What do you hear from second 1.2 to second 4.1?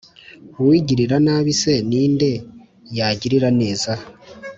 nabi se, ni nde yagirira neza?